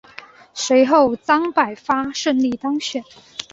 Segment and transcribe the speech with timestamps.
[0.55, 3.03] 随后张百发顺利当选。